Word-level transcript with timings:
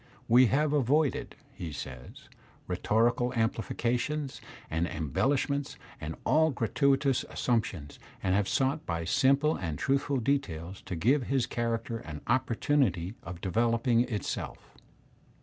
"We 0.27 0.47
have 0.47 0.71
avoided/' 0.71 1.33
he 1.53 1.71
says, 1.71 2.27
'^rhetorical 2.67 3.37
amplifications 3.37 4.41
and 4.67 4.87
em 4.87 5.11
bellishments, 5.11 5.75
and 5.99 6.15
all 6.25 6.49
gratuitous 6.49 7.23
assumptions, 7.29 7.99
and 8.23 8.33
have 8.33 8.49
sought 8.49 8.83
by 8.87 9.05
simple 9.05 9.55
and 9.57 9.77
truthful 9.77 10.17
details 10.17 10.81
to 10.87 10.95
give 10.95 11.25
his 11.27 11.45
character 11.45 11.99
an 11.99 12.21
oppor 12.25 12.55
tunity 12.57 13.13
of 13.21 13.41
developing 13.41 13.99
itself." 14.01 14.73